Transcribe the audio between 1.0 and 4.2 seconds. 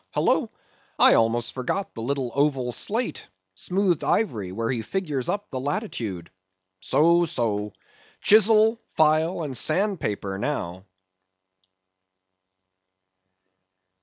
almost forgot the little oval slate, smoothed